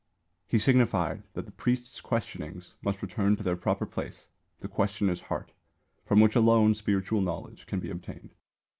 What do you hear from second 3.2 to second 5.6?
to their proper place, the questioner's heart,